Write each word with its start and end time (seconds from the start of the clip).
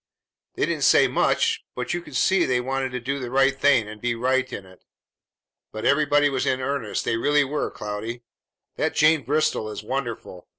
They 0.55 0.65
didn't 0.65 0.83
say 0.83 1.07
much, 1.07 1.63
but 1.75 1.93
you 1.93 2.01
could 2.01 2.15
see 2.15 2.43
they 2.43 2.59
wanted 2.59 2.89
to 2.93 2.99
do 2.99 3.19
the 3.19 3.29
right 3.29 3.55
thing 3.55 3.87
and 3.87 4.01
be 4.01 4.15
right 4.15 4.51
in 4.51 4.65
it. 4.65 4.81
But 5.71 5.85
everybody 5.85 6.27
was 6.27 6.47
in 6.47 6.59
earnest; 6.59 7.05
they 7.05 7.17
really 7.17 7.43
were, 7.43 7.69
Cloudy. 7.69 8.23
That 8.77 8.95
Jane 8.95 9.21
Bristol 9.21 9.69
is 9.69 9.83
wonderful! 9.83 10.47